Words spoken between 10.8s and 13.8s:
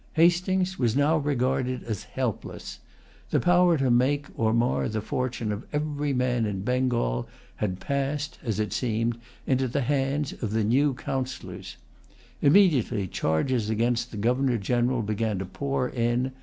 Councillors. Immediately charges